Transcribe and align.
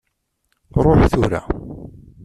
Ṛuḥ 0.83 1.01
tura. 1.11 1.41